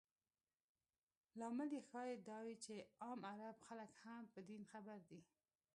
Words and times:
لامل 1.39 1.69
یې 1.75 1.81
ښایي 1.89 2.15
دا 2.29 2.37
وي 2.45 2.55
چې 2.65 2.75
عام 3.03 3.19
عرب 3.31 3.55
خلک 3.67 3.89
هم 4.03 4.23
په 4.33 4.39
دین 4.49 4.61
خبر 4.71 4.97
دي. 5.09 5.21